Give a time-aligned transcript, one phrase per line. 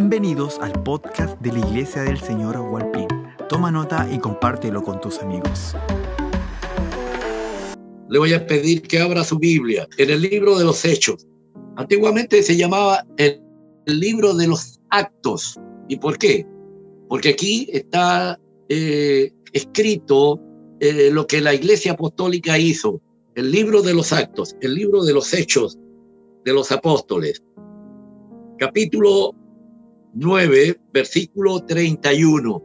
[0.00, 3.08] Bienvenidos al podcast de la Iglesia del Señor Hualpín.
[3.48, 5.74] Toma nota y compártelo con tus amigos.
[8.08, 11.26] Le voy a pedir que abra su Biblia en el libro de los Hechos.
[11.74, 13.42] Antiguamente se llamaba el,
[13.86, 15.58] libro de los actos.
[15.88, 16.46] ¿Y por qué?
[17.08, 18.38] Porque aquí está
[18.68, 20.40] eh, escrito
[20.78, 23.00] eh, lo que la Iglesia Apostólica hizo.
[23.34, 25.76] El libro de los actos, el libro de los hechos
[26.44, 27.42] de los apóstoles.
[28.60, 29.34] Capítulo
[30.14, 32.62] 9, versículo 31.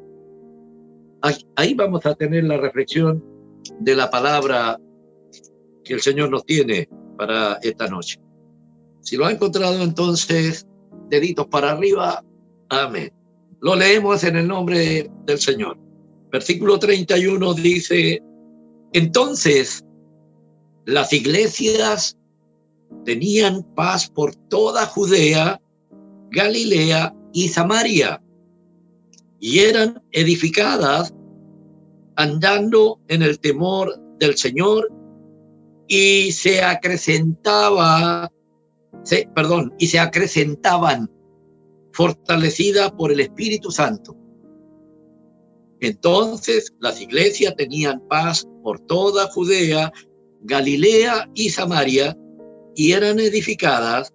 [1.55, 3.23] Ahí vamos a tener la reflexión
[3.79, 4.79] de la palabra
[5.83, 8.19] que el Señor nos tiene para esta noche.
[9.01, 10.67] Si lo ha encontrado entonces,
[11.09, 12.23] deditos para arriba,
[12.69, 13.11] amén.
[13.61, 15.77] Lo leemos en el nombre del Señor.
[16.31, 18.21] Versículo 31 dice,
[18.91, 19.85] entonces
[20.85, 22.17] las iglesias
[23.05, 25.61] tenían paz por toda Judea,
[26.31, 28.21] Galilea y Samaria,
[29.39, 31.13] y eran edificadas
[32.15, 34.89] andando en el temor del Señor
[35.87, 38.31] y se acrecentaba,
[39.03, 41.09] se, perdón, y se acrecentaban
[41.91, 44.15] fortalecidas por el Espíritu Santo.
[45.81, 49.91] Entonces las iglesias tenían paz por toda Judea,
[50.43, 52.17] Galilea y Samaria,
[52.75, 54.13] y eran edificadas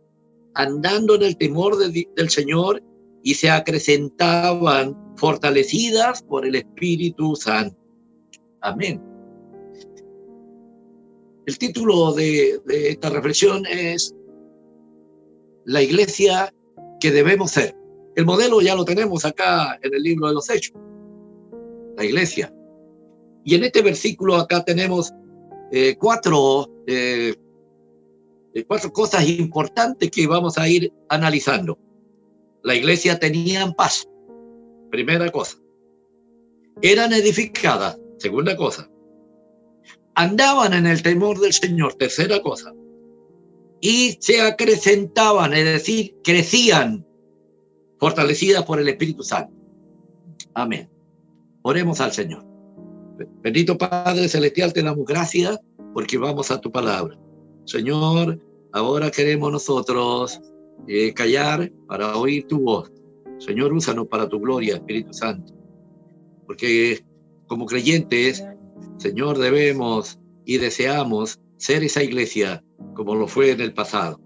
[0.54, 2.82] andando en el temor del Señor
[3.22, 7.76] y se acrecentaban fortalecidas por el Espíritu Santo.
[8.60, 9.02] Amén.
[11.46, 14.14] El título de, esta reflexión es
[15.64, 16.52] La iglesia
[17.00, 17.74] que debemos ser.
[18.16, 20.76] El modelo ya lo tenemos acá en el libro de los Hechos.
[21.96, 22.52] La iglesia.
[23.44, 25.10] Y en este versículo acá tenemos
[25.70, 27.34] eh, eh,
[28.54, 31.78] eh, cuatro cosas importantes que vamos a ir analizando.
[32.68, 34.06] La iglesia tenía paz,
[34.90, 35.56] primera cosa.
[36.82, 38.90] Eran edificadas, segunda cosa.
[40.14, 42.74] Andaban en el temor del Señor, tercera cosa.
[43.80, 47.06] Y se acrecentaban, es decir, crecían,
[47.98, 49.54] fortalecidas por el Espíritu Santo.
[50.52, 50.90] Amén.
[51.62, 52.44] Oremos al Señor.
[53.40, 55.58] Bendito Padre Celestial, te damos gracias
[55.94, 57.18] porque vamos a tu palabra.
[57.64, 58.38] Señor,
[58.74, 60.38] ahora queremos nosotros
[60.86, 62.92] eh, callar para oír tu voz.
[63.38, 65.52] Señor, úsanos para tu gloria, Espíritu Santo.
[66.46, 67.04] Porque
[67.46, 68.44] como creyentes,
[68.98, 74.20] Señor, debemos y deseamos ser esa iglesia como lo fue en el pasado.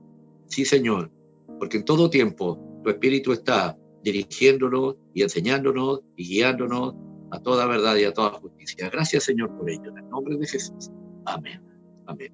[0.47, 1.11] Sí, Señor,
[1.59, 6.95] porque en todo tiempo tu Espíritu está dirigiéndonos y enseñándonos y guiándonos
[7.31, 8.91] a toda verdad y a toda justicia.
[8.91, 9.91] Gracias, Señor, por ello.
[9.91, 10.91] En el nombre de Jesús.
[11.25, 11.63] Amén.
[12.07, 12.33] Amén.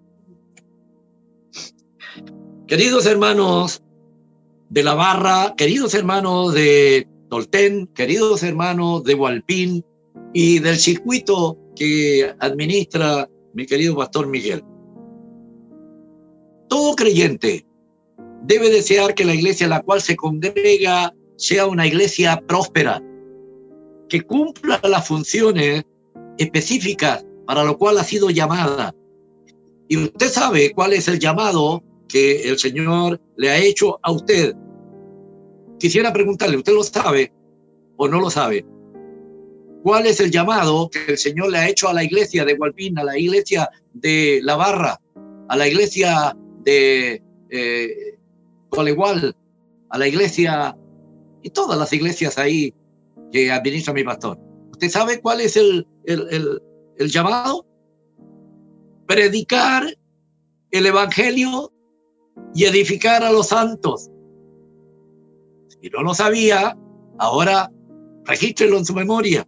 [2.66, 3.82] Queridos hermanos,
[4.70, 9.84] de la Barra, queridos hermanos de Tolten, queridos hermanos de Hualpín
[10.34, 14.62] y del circuito que administra mi querido pastor Miguel.
[16.68, 17.66] Todo creyente
[18.42, 23.02] debe desear que la iglesia a la cual se congrega sea una iglesia próspera,
[24.08, 25.84] que cumpla las funciones
[26.36, 28.94] específicas para lo cual ha sido llamada.
[29.88, 34.56] Y usted sabe cuál es el llamado que el Señor le ha hecho a usted.
[35.78, 37.32] Quisiera preguntarle, ¿usted lo sabe
[37.96, 38.66] o no lo sabe?
[39.82, 42.98] ¿Cuál es el llamado que el Señor le ha hecho a la iglesia de Gualpín,
[42.98, 45.00] a la iglesia de La Barra,
[45.48, 48.18] a la iglesia de eh,
[49.90, 50.76] a la iglesia
[51.42, 52.74] y todas las iglesias ahí
[53.32, 54.38] que administra mi pastor?
[54.72, 56.60] ¿Usted sabe cuál es el, el,
[56.96, 57.64] el llamado?
[59.06, 59.86] Predicar
[60.70, 61.72] el Evangelio
[62.54, 64.10] y edificar a los santos.
[65.68, 66.76] Si no lo sabía,
[67.18, 67.70] ahora
[68.24, 69.46] regístrelo en su memoria.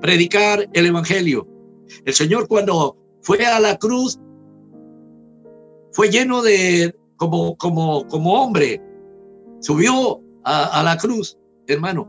[0.00, 1.46] Predicar el Evangelio.
[2.04, 4.18] El Señor cuando fue a la cruz
[5.92, 8.82] fue lleno de, como, como, como hombre,
[9.60, 12.08] subió a, a la cruz, hermano.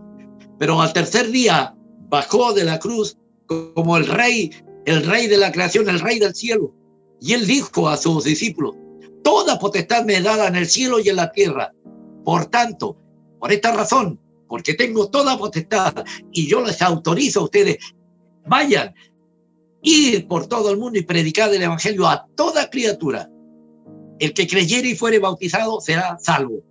[0.60, 1.75] Pero al tercer día
[2.10, 3.18] bajó de la cruz
[3.48, 4.51] como el rey,
[4.86, 6.74] el rey de la creación, el rey del cielo.
[7.19, 8.75] Y él dijo a sus discípulos,
[9.27, 11.74] toda potestad me dada en el cielo y en la tierra.
[12.24, 12.97] Por tanto,
[13.41, 17.77] por esta razón, porque tengo toda potestad y yo les autorizo a ustedes,
[18.45, 18.95] vayan,
[19.81, 23.29] ir por todo el mundo y predicar el evangelio a toda criatura.
[24.18, 26.63] El que creyere y fuere bautizado será salvo.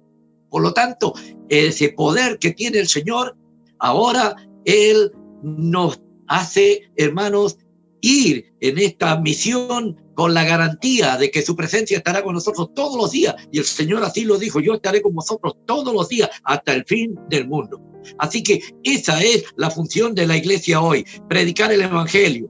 [0.48, 1.12] Por lo tanto,
[1.50, 3.36] ese poder que tiene el Señor,
[3.80, 5.12] ahora Él
[5.42, 7.58] nos hace, hermanos,
[8.06, 12.96] ir en esta misión con la garantía de que su presencia estará con nosotros todos
[12.96, 13.34] los días.
[13.50, 16.84] Y el Señor así lo dijo, yo estaré con vosotros todos los días hasta el
[16.84, 17.80] fin del mundo.
[18.18, 22.48] Así que esa es la función de la iglesia hoy, predicar el Evangelio.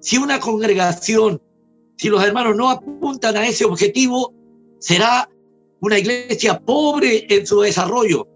[0.00, 1.42] Si una congregación,
[1.96, 4.32] si los hermanos no apuntan a ese objetivo,
[4.78, 5.28] será
[5.80, 8.28] una iglesia pobre en su desarrollo.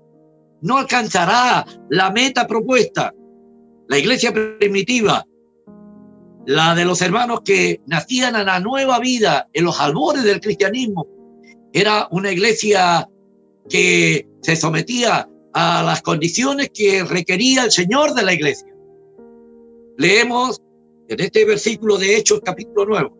[0.61, 3.15] No alcanzará la meta propuesta.
[3.87, 5.25] La iglesia primitiva
[6.49, 11.07] la de los hermanos que nacían a la nueva vida en los albores del cristianismo.
[11.75, 13.07] Era una iglesia
[13.69, 18.75] que se sometía a las condiciones que requería el Señor de la iglesia.
[19.99, 20.63] Leemos
[21.09, 23.11] en este versículo de Hechos capítulo 9,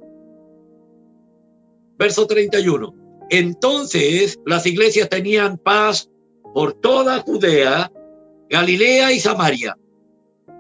[1.99, 2.95] verso 31.
[3.29, 6.09] Entonces las iglesias tenían paz
[6.55, 7.93] por toda Judea,
[8.49, 9.77] Galilea y Samaria,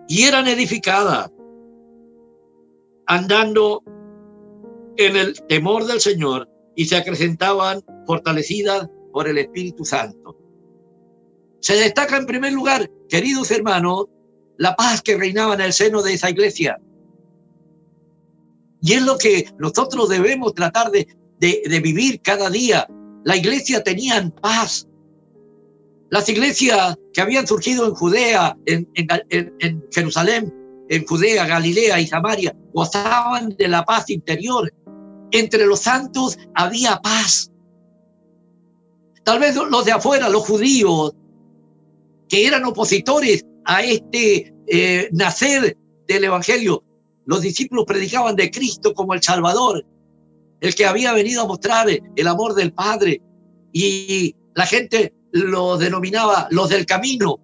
[0.07, 1.31] y eran edificadas
[3.09, 3.83] andando
[4.97, 10.37] en el temor del Señor y se acrecentaban fortalecidas por el Espíritu Santo.
[11.61, 14.07] Se destaca en primer lugar, queridos hermanos,
[14.59, 16.79] la paz que reinaba en el seno de esa iglesia.
[18.81, 21.09] Y es lo que nosotros debemos tratar de,
[21.41, 22.87] de, vivir cada día.
[23.25, 24.87] La iglesia tenía paz.
[26.11, 30.58] Las iglesias que habían surgido en Judea, en, en, en Jerusalén,
[30.89, 34.73] en Judea, Galilea y Samaria gozaban de la paz interior.
[35.31, 37.51] Entre los santos había paz.
[39.25, 41.15] Tal vez los de afuera, los judíos,
[42.29, 45.77] que eran opositores a este eh, nacer
[46.07, 46.83] del Evangelio,
[47.27, 49.85] los discípulos predicaban de Cristo como el Salvador,
[50.61, 53.21] el que había venido a mostrar el amor del Padre.
[53.73, 57.39] Y la gente lo denominaba los del camino.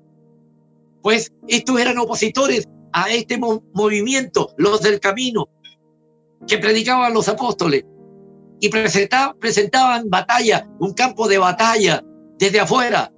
[1.03, 5.49] Pues estos eran opositores a este movimiento, los del camino,
[6.47, 7.85] que predicaban los apóstoles
[8.61, 12.03] y presentaban, presentaban batalla, un campo de batalla
[12.39, 13.13] desde afuera.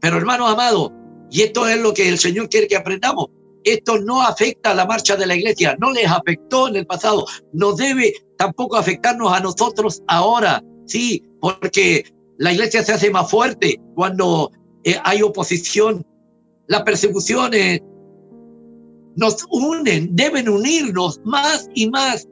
[0.00, 0.92] Pero hermanos amados,
[1.30, 3.28] y esto es lo que el Señor quiere que aprendamos,
[3.64, 7.24] esto no afecta a la marcha de la iglesia, no les afectó en el pasado,
[7.54, 12.04] no debe tampoco afectarnos a nosotros ahora, sí, porque
[12.36, 14.50] la iglesia se hace más fuerte cuando
[14.84, 16.04] eh, hay oposición.
[16.66, 17.80] Las persecuciones
[19.16, 22.28] nos unen, deben unirnos más y más.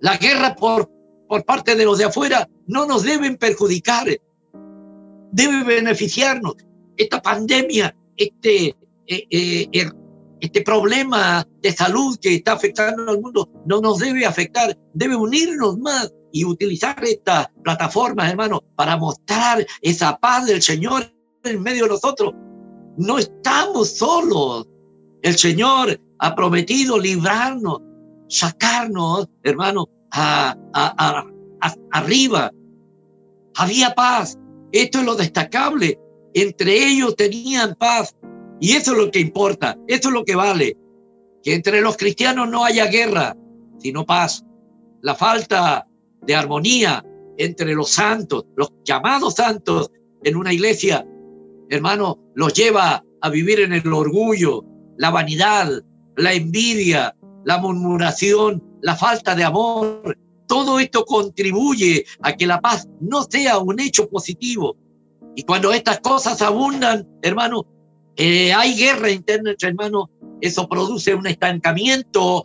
[0.00, 0.90] La guerra por,
[1.28, 4.06] por parte de los de afuera no nos deben perjudicar,
[5.32, 6.54] debe beneficiarnos.
[6.96, 8.74] Esta pandemia, este,
[9.06, 9.26] eh,
[9.70, 9.90] eh,
[10.40, 15.78] este problema de salud que está afectando al mundo no nos debe afectar, debe unirnos
[15.78, 21.10] más y utilizar esta plataforma, hermano, para mostrar esa paz del Señor
[21.44, 22.34] en medio de nosotros.
[22.98, 24.68] No estamos solos,
[25.26, 27.80] el Señor ha prometido librarnos,
[28.28, 30.56] sacarnos, hermano, a,
[31.90, 32.52] arriba.
[33.56, 34.38] Había paz.
[34.70, 35.98] Esto es lo destacable.
[36.32, 38.14] Entre ellos tenían paz.
[38.60, 39.76] Y eso es lo que importa.
[39.88, 40.76] Eso es lo que vale.
[41.42, 43.36] Que entre los cristianos no haya guerra,
[43.78, 44.44] sino paz.
[45.02, 45.88] La falta
[46.22, 47.04] de armonía
[47.36, 49.90] entre los santos, los llamados santos
[50.22, 51.04] en una iglesia,
[51.68, 54.64] hermano, los lleva a vivir en el orgullo,
[54.98, 55.82] la vanidad,
[56.16, 57.14] la envidia,
[57.44, 60.18] la murmuración, la falta de amor.
[60.46, 64.76] Todo esto contribuye a que la paz no sea un hecho positivo.
[65.34, 67.66] Y cuando estas cosas abundan, hermano,
[68.16, 70.06] eh, hay guerra interna entre hermanos,
[70.40, 72.44] eso produce un estancamiento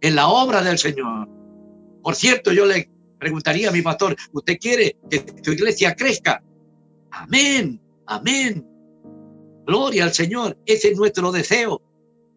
[0.00, 1.28] en la obra del Señor.
[2.02, 6.42] Por cierto, yo le preguntaría a mi pastor, ¿usted quiere que su iglesia crezca?
[7.10, 8.66] Amén, amén.
[9.70, 11.80] Gloria al Señor, ese es nuestro deseo.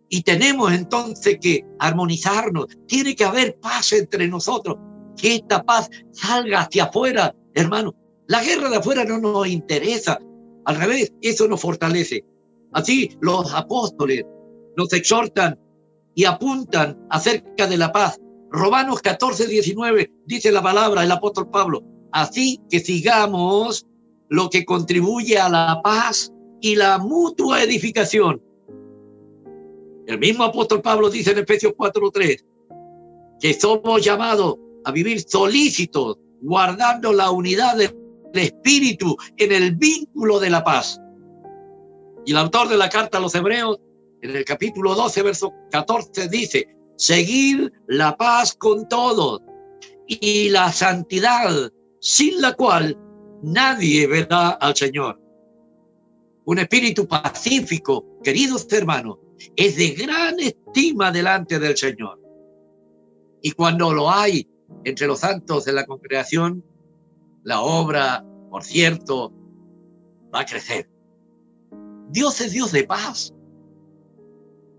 [0.08, 2.68] Y tenemos entonces que armonizarnos.
[2.86, 4.78] Tiene que haber paz entre nosotros.
[5.18, 7.96] Que esta paz salga hacia afuera, hermano.
[8.28, 10.20] La guerra de afuera no nos interesa.
[10.66, 12.24] Al revés, eso nos fortalece.
[12.72, 14.24] Así los apóstoles
[14.78, 15.60] nos exhortan
[16.14, 18.22] y apuntan acerca de la paz.
[18.52, 21.82] Romanos 14, 19 dice la palabra el apóstol Pablo.
[22.12, 23.88] Así que sigamos
[24.30, 26.33] lo que contribuye a la paz
[26.64, 28.42] y la mutua edificación.
[30.08, 32.42] El mismo apóstol Pablo dice en Efesios 4:3
[33.42, 34.56] que somos llamados
[34.86, 37.94] a vivir solícitos, guardando la unidad del
[38.34, 41.02] espíritu en el vínculo de la paz.
[42.26, 43.78] Y el autor de la carta a los hebreos,
[44.22, 46.66] en el capítulo 12, verso 14, dice,
[46.96, 49.42] seguir la paz con todos
[50.08, 52.98] y la santidad, sin la cual
[53.42, 55.23] nadie verá al Señor
[56.46, 59.18] un espíritu pacífico, queridos hermanos,
[59.56, 62.20] es de gran estima delante del Señor.
[63.42, 64.48] Y cuando lo hay,
[64.84, 66.64] entre los santos de la congregación,
[67.44, 69.34] la obra, por cierto,
[70.34, 70.90] va a crecer.
[72.10, 73.34] Dios es Dios de paz.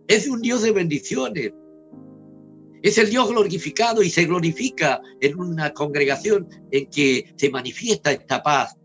[0.09, 1.52] Es un Dios de bendiciones.
[2.83, 8.42] Es el Dios glorificado y se glorifica en una congregación en que se manifiesta esta
[8.42, 8.76] paz.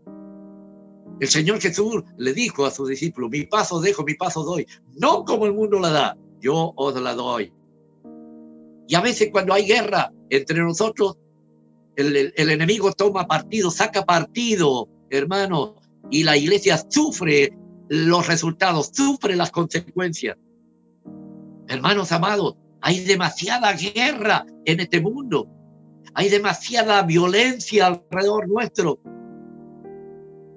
[1.20, 4.66] El Señor Jesús le dijo a sus discípulos, mi paso dejo, mi paso doy.
[4.98, 7.52] No como el mundo la da, yo os la doy.
[8.88, 11.18] Y a veces cuando hay guerra entre nosotros,
[11.94, 15.76] el, enemigo toma partido, saca partido, hermano,
[16.10, 17.56] y la iglesia sufre
[17.88, 20.38] los resultados, sufre las consecuencias.
[21.68, 25.48] Hermanos amados, hay demasiada guerra en este mundo.
[26.14, 29.00] Hay demasiada violencia alrededor nuestro.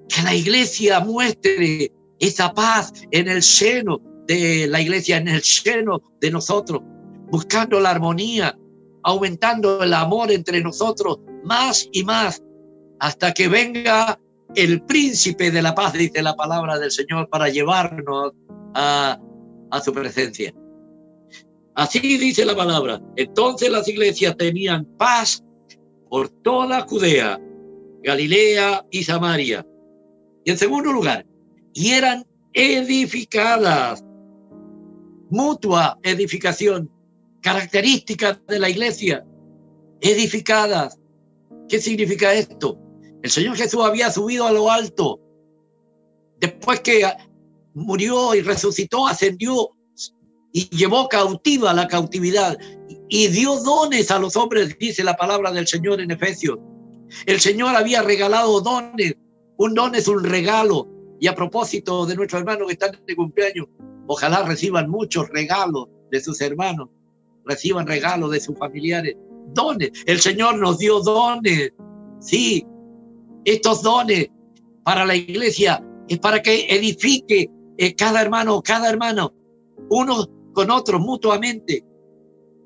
[0.08, 6.02] Que la iglesia muestre esa paz en el seno de la iglesia, en el seno
[6.20, 6.80] de nosotros,
[7.30, 8.56] buscando la armonía,
[9.02, 12.42] aumentando el amor entre nosotros más y más,
[13.00, 14.18] hasta que venga
[14.54, 18.32] el príncipe de la paz, dice la palabra del Señor, para llevarnos
[18.74, 19.18] a,
[19.70, 20.54] a su presencia.
[21.74, 23.00] Así dice la palabra.
[23.16, 25.44] Entonces las iglesias tenían paz
[26.08, 27.40] por toda Judea,
[28.02, 29.66] Galilea y Samaria.
[30.44, 31.26] Y en segundo lugar,
[31.72, 34.04] y eran edificadas.
[35.30, 36.90] Mutua edificación,
[37.40, 39.24] característica de la iglesia.
[40.00, 40.98] Edificadas.
[41.68, 42.78] ¿Qué significa esto?
[43.22, 45.18] El Señor Jesús había subido a lo alto.
[46.38, 47.10] Después que
[47.72, 49.70] murió y resucitó, ascendió
[50.52, 52.56] y llevó cautiva la cautividad
[53.08, 56.58] y dio dones a los hombres, dice la palabra del Señor en Efesios.
[57.26, 59.14] El Señor había regalado dones.
[59.58, 60.88] Un don es un regalo.
[61.20, 63.66] Y a propósito de nuestros hermanos que están de cumpleaños,
[64.06, 66.88] ojalá reciban muchos regalos de sus hermanos,
[67.44, 69.16] reciban regalos de sus familiares.
[69.54, 69.90] Dones.
[70.06, 71.72] El Señor nos dio dones.
[72.20, 72.66] Sí,
[73.44, 74.28] estos dones
[74.84, 79.32] para la iglesia es para que edifique eh, cada hermano, cada hermano,
[79.90, 81.84] uno con otros mutuamente.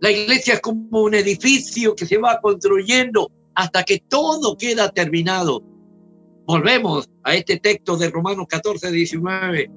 [0.00, 5.62] La iglesia es como un edificio que se va construyendo hasta que todo queda terminado.
[6.48, 9.70] Volvemos a este texto de Romanos 14, 19.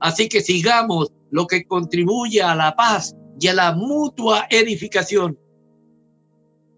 [0.00, 5.38] Así que sigamos lo que contribuye a la paz y a la mutua edificación.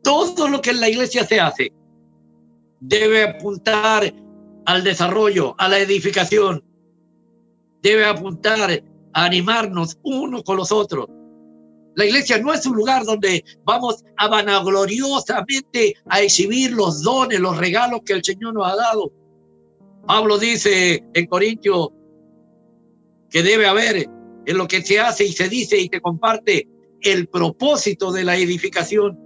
[0.02, 1.72] Todo lo que en la iglesia se hace
[2.80, 4.14] debe apuntar
[4.66, 6.62] al desarrollo, a la edificación.
[7.80, 11.06] Debe apuntar animarnos unos con los otros.
[11.94, 17.56] La iglesia no es un lugar donde vamos a vanagloriosamente a exhibir los dones, los
[17.56, 19.19] regalos que el Señor nos ha dado.
[20.06, 21.88] Pablo dice en Corintios
[23.30, 24.08] que debe haber
[24.46, 26.68] en lo que se hace y se dice y se comparte
[27.00, 29.18] el propósito de la edificación.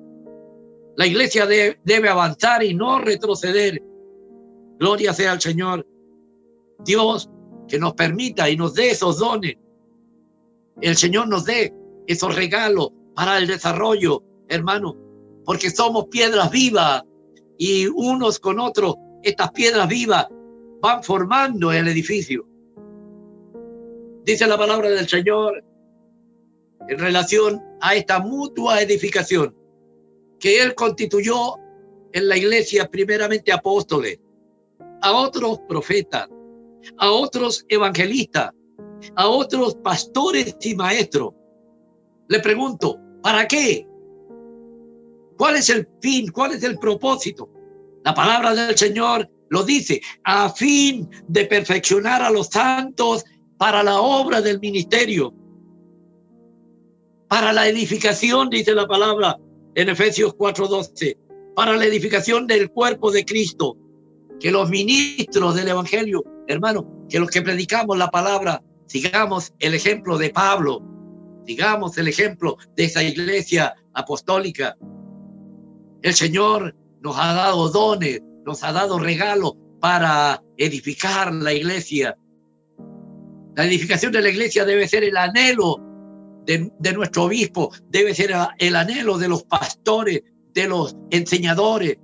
[0.96, 3.82] La iglesia debe avanzar y no retroceder.
[4.78, 5.86] Gloria sea al Señor.
[6.84, 7.30] Dios
[7.68, 9.56] que nos permita y nos dé esos dones
[10.80, 11.72] el Señor nos dé
[12.06, 14.96] esos regalos para el desarrollo, hermano,
[15.44, 17.02] porque somos piedras vivas
[17.58, 20.26] y unos con otros, estas piedras vivas
[20.84, 22.46] van formando el edificio.
[24.22, 25.64] Dice la palabra del Señor
[26.86, 29.56] en relación a esta mutua edificación
[30.38, 31.54] que Él constituyó
[32.12, 34.20] en la iglesia primeramente apóstoles,
[35.00, 36.28] a otros profetas,
[36.98, 38.50] a otros evangelistas,
[39.16, 41.32] a otros pastores y maestros.
[42.28, 43.88] Le pregunto, ¿para qué?
[45.38, 46.30] ¿Cuál es el fin?
[46.30, 47.48] ¿Cuál es el propósito?
[48.04, 53.24] La palabra del Señor lo dice, a fin de perfeccionar a los santos
[53.58, 55.34] para la obra del ministerio,
[57.28, 59.38] para la edificación, dice la palabra
[59.74, 61.16] en Efesios 4:12,
[61.54, 63.76] para la edificación del cuerpo de Cristo,
[64.40, 70.18] que los ministros del Evangelio, hermano, que los que predicamos la palabra, sigamos el ejemplo
[70.18, 70.82] de Pablo,
[71.46, 74.76] sigamos el ejemplo de esa iglesia apostólica.
[76.02, 82.16] El Señor nos ha dado dones, nos ha dado regalos para edificar la iglesia.
[83.56, 85.80] La edificación de la iglesia debe ser el anhelo
[86.46, 90.22] de, de, nuestro obispo, debe ser el anhelo de los pastores,
[90.52, 91.96] de los enseñadores,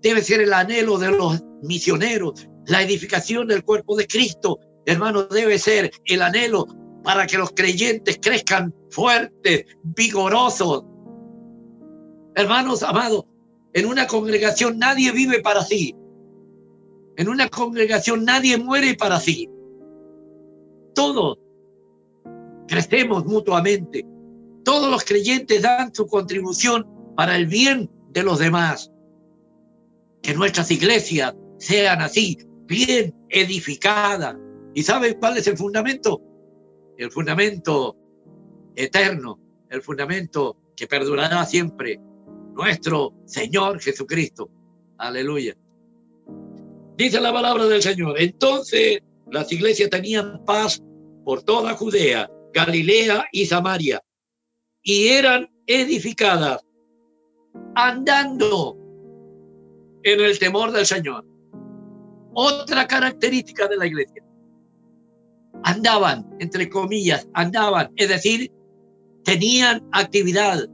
[0.00, 5.58] debe ser el anhelo de los misioneros, la edificación del cuerpo de Cristo hermano, debe
[5.58, 6.66] ser el anhelo
[7.04, 10.84] para que los creyentes crezcan fuertes, vigorosos.
[12.34, 13.24] Hermanos amados,
[13.74, 15.94] en una congregación nadie vive para sí.
[17.16, 19.48] En una congregación nadie muere para sí.
[20.94, 21.38] Todos
[22.68, 24.06] crecemos mutuamente.
[24.64, 26.86] Todos los creyentes dan su contribución
[27.16, 28.90] para el bien de los demás.
[30.22, 34.36] que nuestras iglesias sean así, bien edificadas.
[34.72, 36.22] ¿Y saben cuál es el fundamento?
[36.96, 37.96] El fundamento
[38.76, 42.00] eterno, el fundamento que perdurará siempre,
[42.54, 44.50] nuestro Señor Jesucristo.
[44.98, 45.56] Aleluya.
[46.96, 48.20] Dice la palabra del Señor.
[48.20, 50.82] Entonces las iglesias tenían paz
[51.24, 54.00] por toda Judea, Galilea y Samaria,
[54.82, 56.64] y eran edificadas
[57.74, 58.76] andando
[60.02, 61.24] en el temor del Señor.
[62.34, 64.22] Otra característica de la iglesia.
[65.64, 68.50] Andaban, entre comillas, andaban, es decir,
[69.24, 70.68] tenían actividad,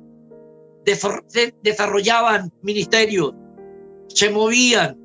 [1.63, 3.35] desarrollaban ministerios,
[4.09, 4.99] se movían,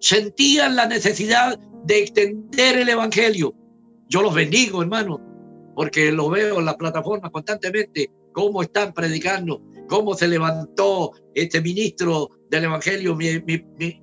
[0.00, 3.54] sentían la necesidad de extender el Evangelio.
[4.08, 5.20] Yo los bendigo, hermano,
[5.74, 12.30] porque lo veo en la plataforma constantemente, cómo están predicando, cómo se levantó este ministro
[12.50, 13.26] del Evangelio, mi,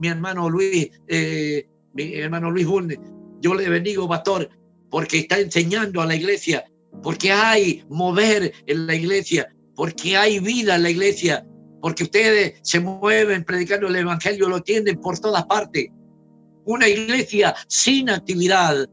[0.01, 2.99] hermano Luis, eh, mi hermano Luis Bunde.
[3.41, 4.49] Yo le bendigo, pastor,
[4.89, 6.63] porque está enseñando a la iglesia,
[7.01, 11.45] porque hay mover en la iglesia, porque hay vida en la iglesia,
[11.81, 15.87] porque ustedes se mueven predicando el Evangelio, lo tienden por todas partes.
[16.65, 18.87] Una iglesia sin actividad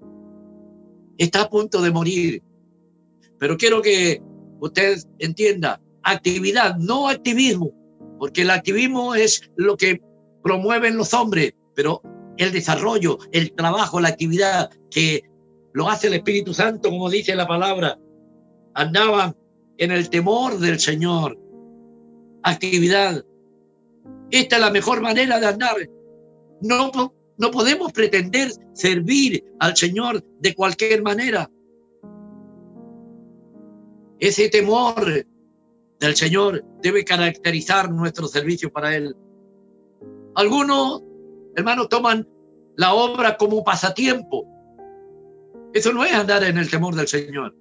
[1.18, 2.42] está a punto de morir.
[3.38, 4.22] Pero quiero que
[4.60, 7.72] usted entienda, actividad, no activismo,
[8.18, 10.00] porque el activismo es lo que
[10.42, 12.02] promueven los hombres, pero
[12.38, 15.22] el desarrollo, el trabajo, la actividad que
[15.72, 17.98] lo hace el Espíritu Santo, como dice la palabra,
[18.74, 19.36] andaban
[19.80, 21.38] en el temor del Señor.
[22.42, 23.24] Actividad.
[24.30, 25.76] Esta es la mejor manera de andar.
[26.60, 31.50] No, no podemos pretender servir al Señor de cualquier manera.
[34.18, 35.24] Ese temor
[35.98, 39.16] del Señor debe caracterizar nuestro servicio para Él.
[40.34, 41.02] Algunos,
[41.56, 42.28] hermanos, toman
[42.76, 44.46] la obra como pasatiempo.
[45.72, 47.56] Eso no es andar en el temor del Señor.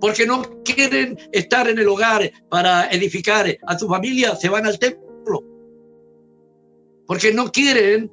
[0.00, 4.78] Porque no quieren estar en el hogar para edificar a su familia, se van al
[4.78, 5.44] templo.
[7.06, 8.10] Porque no quieren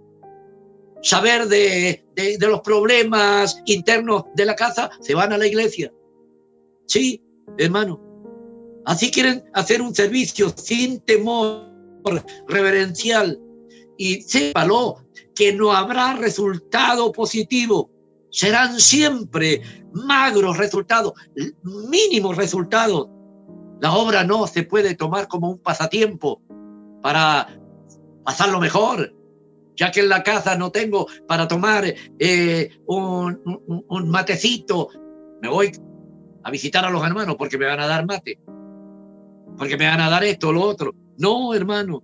[1.06, 2.04] saber de,
[2.40, 5.94] los problemas internos de la casa, se van a la iglesia.
[6.88, 7.22] Sí,
[7.58, 8.02] hermano.
[8.86, 11.72] Así quieren hacer un servicio sin temor
[12.48, 13.40] reverencial.
[13.98, 17.90] Y sépalo que no habrá resultado positivo.
[18.36, 19.62] Serán siempre
[19.94, 21.14] magros resultados,
[21.64, 23.08] mínimos resultados.
[23.80, 26.42] La obra no se puede tomar como un pasatiempo
[27.02, 27.48] para
[28.26, 29.16] pasarlo mejor,
[29.78, 31.86] ya que en la casa no tengo para tomar
[32.20, 33.42] eh, un,
[33.88, 34.90] un matecito.
[35.42, 35.72] Me voy
[36.44, 38.38] a visitar a los hermanos porque me van a dar mate,
[39.58, 40.94] porque me van a dar esto o lo otro.
[41.18, 42.04] No, hermano.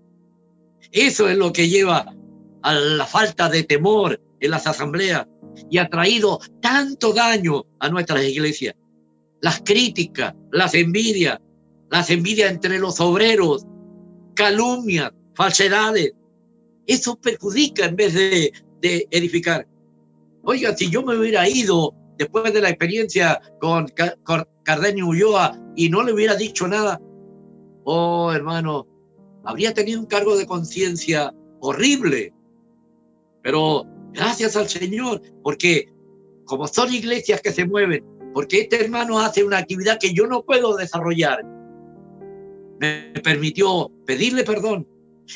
[0.93, 2.05] Eso es lo que lleva
[2.63, 5.27] a la falta de temor en las asambleas
[5.69, 8.75] y ha traído tanto daño a nuestras iglesias.
[9.41, 11.39] Las críticas, las envidias,
[11.89, 13.65] las envidias entre los obreros,
[14.35, 16.13] calumnias, falsedades.
[16.87, 19.67] Eso perjudica en vez de, de edificar.
[20.43, 23.87] Oiga, si yo me hubiera ido después de la experiencia con,
[24.63, 27.01] Cardenio Ulloa y no le hubiera dicho nada,
[27.83, 28.87] oh hermano,
[29.43, 32.33] habría tenido un cargo de conciencia horrible.
[33.41, 35.89] Pero gracias al Señor, porque
[36.45, 40.43] como son iglesias que se mueven, porque este hermano hace una actividad que yo no
[40.43, 41.43] puedo desarrollar,
[42.79, 44.87] me permitió pedirle perdón.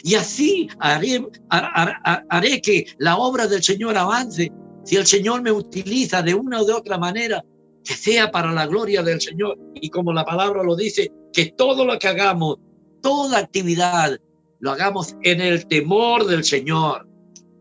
[0.04, 4.52] Y así haré, haré que la obra del Señor avance
[4.86, 7.44] si el Señor me utiliza de una o de otra manera,
[7.84, 9.58] que sea para la gloria del Señor.
[9.74, 12.58] Y como la palabra lo dice, que todo lo que hagamos,
[13.02, 14.18] toda actividad,
[14.60, 17.08] lo hagamos en el temor del Señor.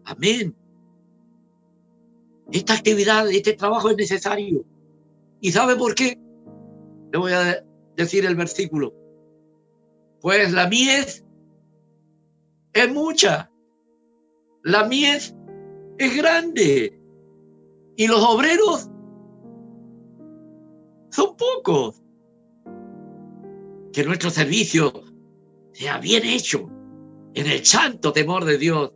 [0.04, 0.54] Amén.
[2.54, 4.64] Esta actividad, este trabajo es necesario.
[5.40, 6.16] ¿Y sabe por qué?
[7.12, 8.94] Le voy a decir el versículo.
[10.20, 11.24] Pues la mies
[12.72, 13.50] es mucha.
[14.62, 15.34] La mies
[15.98, 16.96] es grande.
[17.96, 18.88] Y los obreros
[21.10, 22.00] son pocos.
[23.92, 24.92] Que nuestro servicio
[25.72, 26.70] sea bien hecho
[27.34, 28.92] en el santo temor de Dios.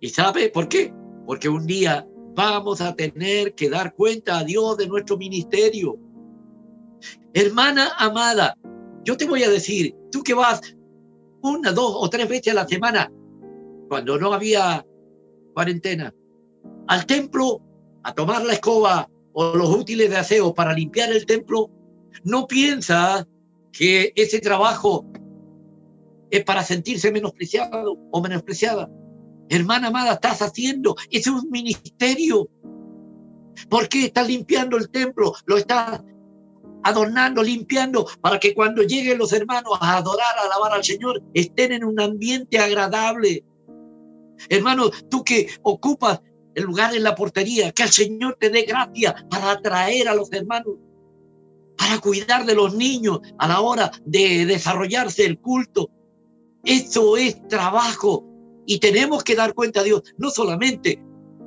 [0.00, 0.92] ¿Y sabe por qué?
[1.24, 5.98] Porque un día vamos a tener que dar cuenta a Dios de nuestro ministerio.
[7.34, 8.56] Hermana amada,
[9.04, 10.60] yo te voy a decir, tú que vas
[11.42, 13.12] una, dos o tres veces a la semana,
[13.88, 14.86] cuando no había
[15.54, 16.14] cuarentena,
[16.86, 17.60] al templo
[18.04, 21.70] a tomar la escoba o los útiles de aseo para limpiar el templo,
[22.24, 23.26] no piensa
[23.72, 25.06] que ese trabajo
[26.30, 28.90] es para sentirse menospreciado o menospreciada.
[29.48, 30.96] Hermana amada, estás haciendo?
[31.10, 32.48] Es un ministerio.
[33.68, 35.34] ¿Por qué estás limpiando el templo?
[35.46, 36.02] Lo estás
[36.84, 41.72] adornando, limpiando, para que cuando lleguen los hermanos a adorar, a alabar al Señor, estén
[41.72, 43.44] en un ambiente agradable.
[44.48, 46.20] Hermano, tú que ocupas
[46.54, 50.32] el lugar en la portería, que el Señor te dé gracia para atraer a los
[50.32, 50.74] hermanos,
[51.76, 55.90] para cuidar de los niños a la hora de desarrollarse el culto.
[56.64, 58.31] Eso es trabajo
[58.66, 60.02] y tenemos que dar cuenta a Dios.
[60.18, 61.02] No solamente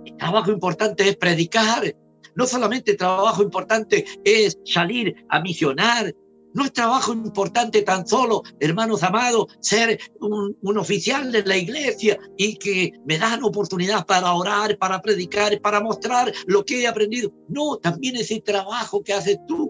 [0.05, 1.95] el trabajo importante es predicar,
[2.35, 6.13] no solamente trabajo importante es salir a misionar,
[6.55, 12.17] no es trabajo importante tan solo, hermanos amados, ser un, un, oficial de la iglesia
[12.37, 17.33] y que me dan oportunidad para orar, para predicar, para mostrar lo que he aprendido.
[17.49, 19.69] No, también ese trabajo que haces tú.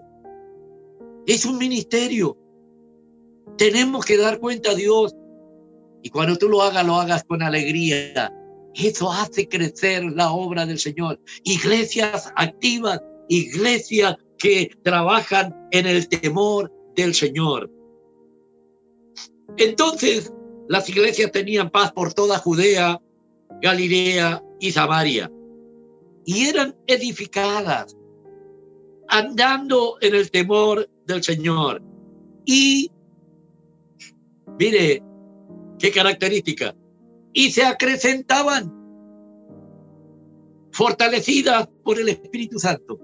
[1.26, 2.38] Es un ministerio.
[3.58, 5.12] Tenemos que dar cuenta a Dios.
[6.02, 8.32] Y cuando tú lo hagas, lo hagas con alegría.
[8.74, 11.18] Eso hace crecer la obra del Señor.
[11.44, 17.70] Iglesias activas, iglesias que trabajan en el temor del Señor.
[19.56, 20.32] Entonces,
[20.68, 23.00] las iglesias tenían paz por toda Judea,
[23.62, 25.30] Galilea y Samaria.
[26.24, 27.96] Y eran edificadas,
[29.08, 31.82] andando en el temor del Señor.
[32.44, 32.90] Y,
[34.58, 35.02] mire,
[35.78, 36.74] qué característica.
[37.32, 38.72] Y se acrecentaban,
[40.72, 42.98] fortalecidas por el Espíritu Santo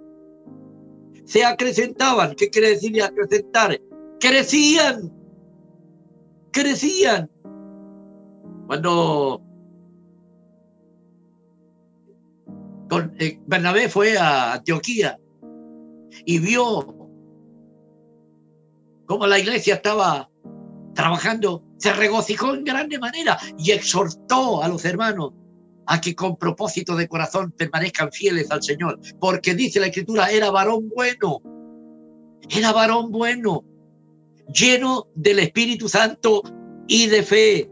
[1.25, 2.35] se acrecentaban.
[2.35, 3.81] ¿Qué quiere decir acrecentar?
[4.21, 5.13] Crecían,
[6.51, 7.31] crecían.
[8.67, 9.43] Cuando
[13.19, 15.19] eh, Bernabé fue a Antioquía
[16.25, 17.09] y vio
[19.07, 20.31] cómo la iglesia estaba
[20.95, 25.33] trabajando, se regocijó en grande manera y exhortó a los hermanos
[25.87, 30.51] a que con propósito de corazón permanezcan fieles al Señor, porque dice la escritura, era
[30.51, 31.41] varón bueno,
[32.49, 33.65] era varón bueno,
[34.53, 36.43] lleno del Espíritu Santo
[36.87, 37.71] y de fe.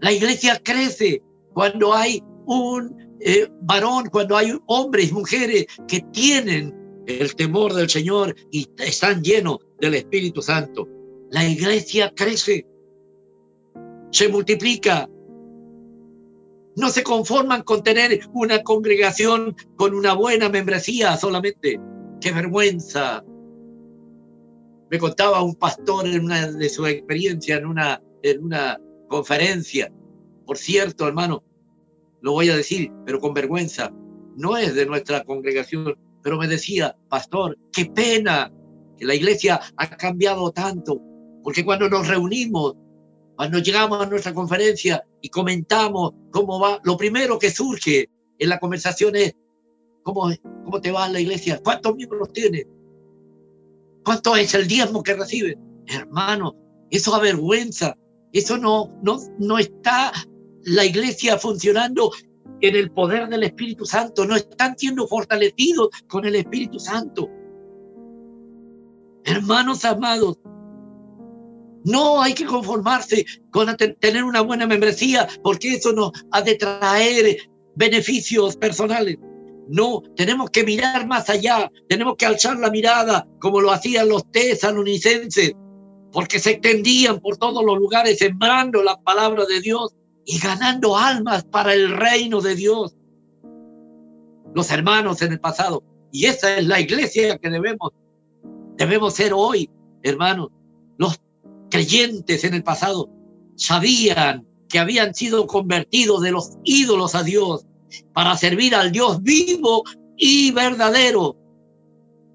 [0.00, 6.74] La iglesia crece cuando hay un eh, varón, cuando hay hombres, mujeres que tienen
[7.06, 10.88] el temor del Señor y están llenos del Espíritu Santo.
[11.34, 12.64] La iglesia crece,
[14.12, 15.10] se multiplica,
[16.76, 21.80] no se conforman con tener una congregación con una buena membresía solamente.
[22.20, 23.24] ¡Qué vergüenza!
[24.88, 29.92] Me contaba un pastor en una de su experiencia en una, en una conferencia.
[30.46, 31.42] Por cierto, hermano,
[32.20, 33.92] lo voy a decir, pero con vergüenza.
[34.36, 38.52] No es de nuestra congregación, pero me decía, pastor, qué pena
[38.96, 41.02] que la iglesia ha cambiado tanto,
[41.44, 42.74] porque cuando nos reunimos
[43.36, 48.58] cuando llegamos a nuestra conferencia y comentamos cómo va, lo primero que surge en la
[48.58, 49.34] conversación es,
[50.02, 50.30] ¿cómo,
[50.64, 51.60] cómo te va la iglesia?
[51.62, 52.66] ¿Cuántos miembros tiene?
[54.04, 55.58] ¿Cuánto es el diezmo que recibe?
[55.86, 56.54] Hermano,
[56.90, 57.96] eso avergüenza.
[58.32, 60.12] Eso no, no, no está
[60.64, 62.10] la iglesia funcionando
[62.60, 64.26] en el poder del Espíritu Santo.
[64.26, 67.28] No están siendo fortalecidos con el Espíritu Santo.
[69.24, 70.38] Hermanos amados,
[71.84, 77.36] no hay que conformarse con tener una buena membresía porque eso nos ha de traer
[77.76, 79.18] beneficios personales.
[79.68, 84.30] No, tenemos que mirar más allá, tenemos que alzar la mirada como lo hacían los
[84.30, 85.52] tesalonicenses,
[86.12, 89.94] porque se extendían por todos los lugares sembrando la palabra de Dios
[90.26, 92.96] y ganando almas para el reino de Dios.
[94.54, 95.82] Los hermanos en el pasado.
[96.12, 97.90] Y esa es la iglesia que debemos,
[98.76, 99.68] debemos ser hoy,
[100.02, 100.48] hermanos.
[101.70, 103.10] Creyentes en el pasado
[103.56, 107.66] sabían que habían sido convertidos de los ídolos a Dios
[108.12, 109.84] para servir al Dios vivo
[110.16, 111.36] y verdadero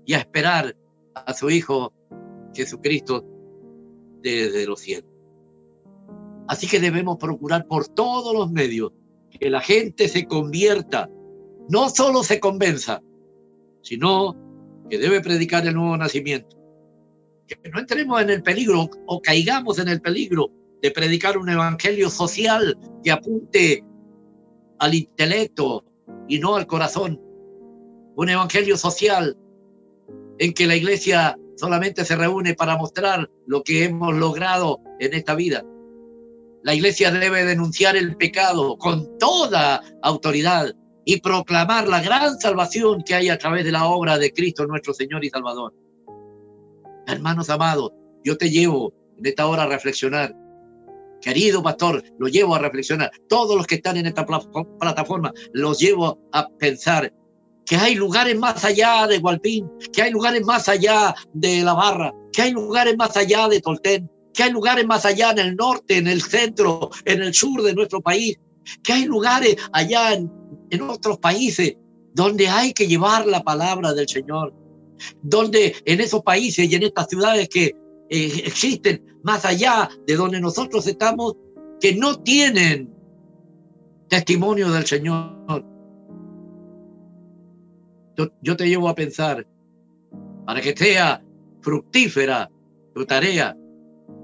[0.06, 0.76] y a esperar
[1.14, 1.94] a su Hijo
[2.54, 3.26] Jesucristo
[4.22, 5.12] desde los cielos.
[6.48, 8.92] Así que debemos procurar por todos los medios
[9.30, 11.10] que la gente se convierta,
[11.70, 13.02] no solo se convenza,
[13.82, 14.36] sino
[14.90, 16.59] que debe predicar el nuevo nacimiento
[17.58, 22.10] que no entremos en el peligro o caigamos en el peligro de predicar un evangelio
[22.10, 23.84] social que apunte
[24.80, 25.84] al intelecto
[26.28, 27.20] y no al corazón.
[28.16, 29.38] Un evangelio social
[30.38, 35.36] en que la iglesia solamente se reúne para mostrar lo que hemos logrado en esta
[35.36, 35.64] vida.
[36.64, 40.74] La iglesia debe denunciar el pecado con toda autoridad
[41.06, 44.94] y proclamar la gran salvación que hay a través de la obra de Cristo nuestro
[44.94, 45.74] Señor y Salvador.
[47.10, 47.92] Hermanos amados,
[48.24, 50.36] yo te llevo en esta hora a reflexionar.
[51.20, 53.12] Querido pastor, lo llevo a reflexionar.
[53.28, 57.12] Todos los que están en esta plataforma, los llevo a pensar
[57.66, 62.14] que hay lugares más allá de Gualpín, que hay lugares más allá de La Barra,
[62.32, 65.98] que hay lugares más allá de Tolten, que hay lugares más allá en el norte,
[65.98, 68.38] en el centro, en el sur de nuestro país,
[68.84, 70.32] que hay lugares allá en,
[70.70, 71.76] en otros países
[72.14, 74.54] donde hay que llevar la palabra del Señor,
[75.22, 77.76] donde en esos países y en estas ciudades que
[78.10, 81.36] eh, existen más allá de donde nosotros estamos
[81.80, 82.94] que no tienen
[84.08, 85.66] testimonio del Señor.
[88.42, 89.48] Yo, te llevo a pensar,
[90.46, 91.24] para que sea
[91.62, 92.50] fructífera
[92.94, 93.56] tu tarea,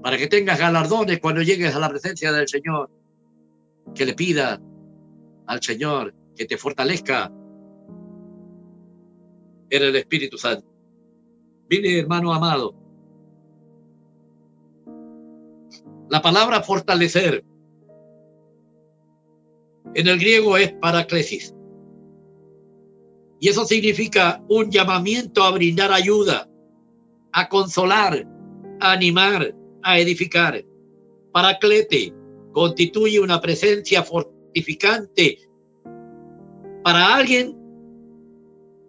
[0.02, 2.90] para que tengas galardones cuando llegues a la presencia del Señor,
[3.94, 4.60] que le pida
[5.46, 7.32] al Señor que te fortalezca
[9.70, 10.66] en el Espíritu Santo.
[11.68, 12.74] Mire, hermano amado,
[16.08, 17.44] La palabra fortalecer
[19.94, 21.52] en el griego es paraclesis.
[23.40, 26.48] Y eso significa un llamamiento a brindar ayuda,
[27.32, 28.26] a consolar,
[28.80, 30.64] a animar, a edificar.
[31.32, 32.14] Paraclete
[32.52, 35.38] constituye una presencia fortificante
[36.84, 37.58] para alguien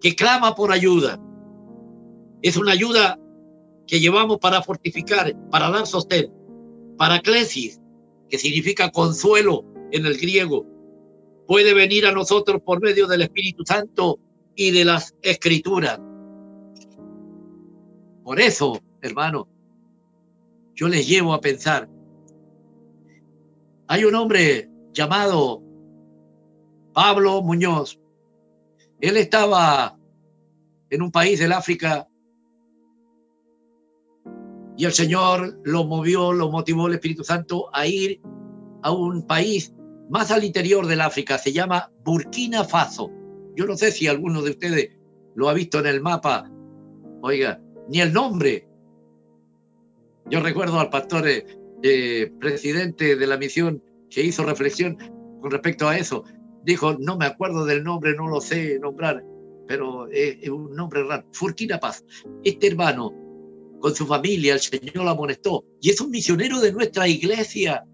[0.02, 1.20] que clama por ayuda.
[2.42, 3.20] Es una ayuda
[3.88, 6.32] que llevamos para fortificar, para dar sostén.
[6.98, 7.80] Paraclesis,
[8.30, 10.66] que significa consuelo en el griego,
[11.48, 14.20] puede venir a nosotros por medio del Espíritu Santo
[14.56, 16.00] y de las escrituras.
[18.24, 19.48] Por eso, hermano,
[20.76, 21.90] yo les llevo a pensar.
[23.88, 25.64] Hay un hombre llamado
[26.94, 28.00] Pablo Muñoz.
[29.00, 29.98] Él estaba
[30.90, 32.08] en un país del África
[34.78, 38.22] y el Señor lo movió, lo motivó el Espíritu Santo a ir
[38.84, 39.74] a un país
[40.10, 43.12] más al interior del África, se llama Burkina Faso.
[43.56, 44.92] Yo no sé si alguno de ustedes
[45.36, 46.50] lo ha visto en el mapa,
[47.22, 48.68] oiga, ni el nombre.
[50.30, 54.98] Yo recuerdo al pastor eh, presidente de la misión que hizo reflexión
[55.42, 56.24] con respecto a eso.
[56.68, 59.24] Dijo, no me acuerdo del nombre, no lo sé nombrar,
[59.70, 61.26] pero es, un nombre raro.
[61.40, 62.04] Burkina Faso.
[62.44, 63.14] Este hermano
[63.80, 65.64] con su familia, el Señor lo amonestó.
[65.80, 67.86] Y es un misionero de nuestra iglesia,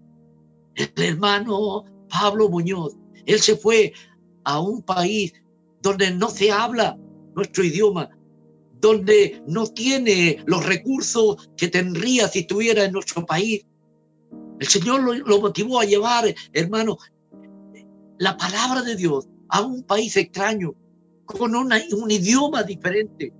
[0.74, 2.96] el hermano Pablo Muñoz.
[3.26, 3.92] Él se fue
[4.42, 5.32] a un país
[5.80, 6.98] donde no se habla
[7.36, 8.10] nuestro idioma,
[8.80, 13.64] donde no tiene los recursos que tendría si estuviera en nuestro país.
[14.58, 16.98] El Señor lo, motivó a llevar, hermano,
[18.18, 20.74] la palabra de Dios a un país extraño,
[21.26, 23.32] con un idioma diferente.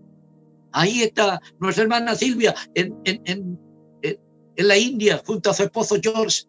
[0.72, 3.58] Ahí está nuestra hermana Silvia en,
[4.56, 6.44] la India junto a su esposo George.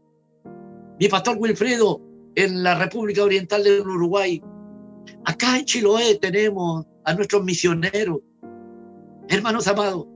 [0.99, 2.01] Mi pastor Wilfredo
[2.35, 4.41] en la República Oriental del Uruguay.
[5.25, 8.19] Acá en Chiloé tenemos a nuestros misioneros.
[9.27, 10.07] Hermanos amados,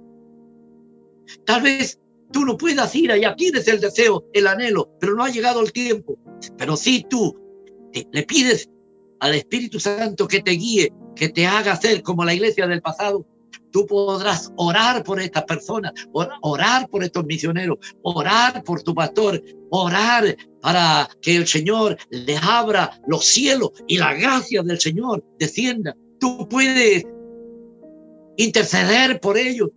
[1.46, 2.00] tal vez
[2.32, 5.72] tú no puedas ir allá, tienes el deseo, el anhelo, pero no ha llegado el
[5.72, 6.18] tiempo.
[6.58, 7.36] Pero si tú
[8.12, 8.70] le pides
[9.20, 13.26] al Espíritu Santo que te guíe, que te haga ser como la iglesia del pasado,
[13.72, 15.94] Tú podrás orar por estas personas,
[16.42, 23.00] orar por estos misioneros, orar por tu pastor, orar para que el Señor le abra
[23.08, 25.96] los cielos y la gracia del Señor descienda.
[26.20, 27.06] Tú puedes
[28.38, 29.70] interceder por ellos,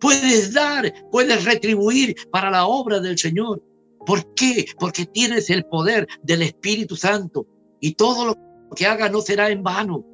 [0.00, 3.62] puedes dar, puedes retribuir para la obra del Señor.
[4.06, 4.66] ¿Por qué?
[4.78, 7.46] Porque tienes el poder del Espíritu Santo
[7.84, 8.38] y todo lo
[8.74, 10.06] que haga no será en vano.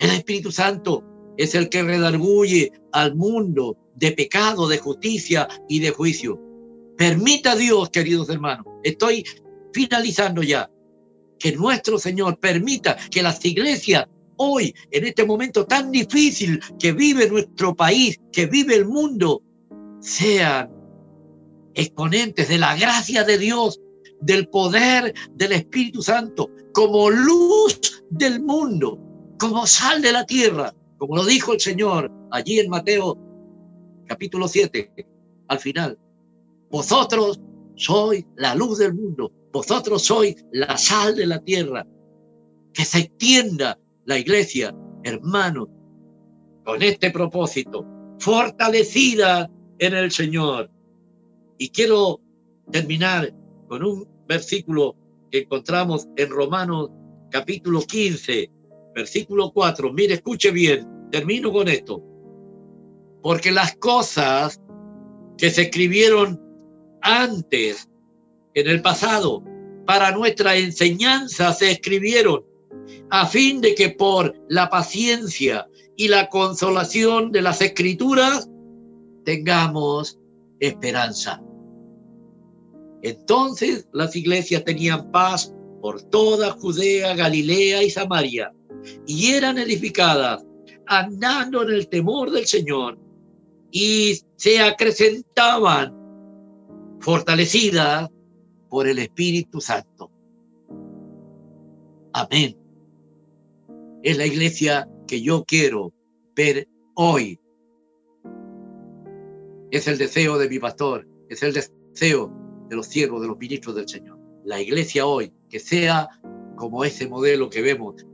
[0.00, 1.04] El Espíritu Santo
[1.36, 6.40] es el que redarguye al mundo de pecado, de justicia y de juicio.
[6.96, 9.24] Permita Dios, queridos hermanos, estoy
[9.72, 10.68] finalizando ya,
[11.38, 17.30] que nuestro Señor permita que las iglesias hoy, en este momento tan difícil que vive
[17.30, 19.40] nuestro país, que vive el mundo,
[20.00, 20.68] sean
[21.74, 23.78] exponentes de la gracia de Dios,
[24.20, 28.98] del poder del Espíritu Santo, como luz del mundo,
[29.38, 33.18] como sal de la tierra, como lo dijo el Señor allí en Mateo
[34.06, 34.92] capítulo 7,
[35.48, 35.98] al final.
[36.70, 37.40] Vosotros
[37.76, 41.86] sois la luz del mundo, vosotros sois la sal de la tierra.
[42.72, 45.68] Que se extienda la iglesia, hermano,
[46.64, 47.84] con este propósito,
[48.18, 50.70] fortalecida en el Señor.
[51.58, 52.20] Y quiero
[52.70, 53.34] terminar
[53.68, 54.96] con un versículo
[55.30, 56.90] que encontramos en Romanos
[57.30, 58.50] capítulo 15,
[58.94, 59.92] Versículo 4.
[59.92, 60.86] Mire, escuche bien.
[61.10, 62.02] Termino con esto.
[63.22, 64.60] Porque las cosas
[65.36, 66.40] que se escribieron
[67.02, 67.88] antes
[68.54, 69.42] en el pasado
[69.86, 72.44] para nuestra enseñanza se escribieron
[73.10, 75.66] a fin de que por la paciencia
[75.96, 78.48] y la consolación de las escrituras
[79.24, 80.18] tengamos
[80.58, 81.42] esperanza.
[83.02, 88.52] Entonces las iglesias tenían paz por toda Judea, Galilea y Samaria,
[89.06, 90.44] y eran edificadas
[90.86, 92.98] andando en el temor del Señor,
[93.70, 95.94] y se acrecentaban
[96.98, 98.10] fortalecidas
[98.68, 100.10] por el Espíritu Santo.
[102.12, 102.56] Amén.
[104.02, 105.92] Es la iglesia que yo quiero
[106.34, 107.38] ver hoy.
[109.70, 112.39] Es el deseo de mi pastor, es el deseo
[112.70, 114.18] de los siervos, de los ministros del Señor.
[114.44, 116.08] La iglesia hoy, que sea
[116.56, 118.06] como ese modelo que vemos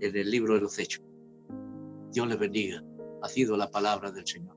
[0.00, 1.02] en el libro de los Hechos.
[2.12, 2.82] Dios les bendiga.
[3.22, 4.56] Ha sido la palabra del Señor.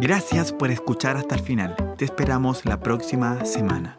[0.00, 1.76] Gracias por escuchar hasta el final.
[1.96, 3.96] Te esperamos la próxima semana.